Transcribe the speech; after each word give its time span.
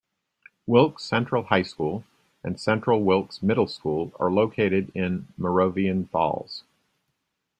Wilkes 0.65 1.03
Central 1.03 1.43
High 1.43 1.61
School, 1.61 2.03
and 2.43 2.59
Central 2.59 3.03
Wilkes 3.03 3.43
Middle 3.43 3.67
School, 3.67 4.11
are 4.19 4.31
located 4.31 4.91
in 4.95 5.27
Moravian 5.37 6.07
Falls. 6.07 6.63